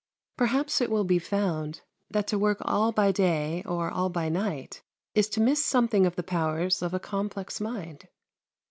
[0.35, 4.81] Perhaps it will be found that to work all by day or all by night
[5.13, 8.07] is to miss something of the powers of a complex mind.